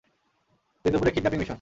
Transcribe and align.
দিন 0.85 0.91
দুপুরে 0.93 1.11
kidnapping 1.15 1.39
mission. 1.39 1.49